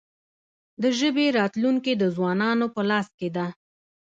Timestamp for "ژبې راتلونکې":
0.99-1.93